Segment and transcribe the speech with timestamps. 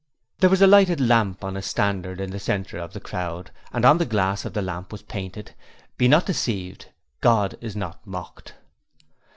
[0.39, 3.85] There was a lighted lamp on a standard in the centre of the crowd and
[3.85, 5.53] on the glass of this lamp was painted:
[5.95, 6.87] 'Be not deceived:
[7.19, 8.55] God is not mocked.'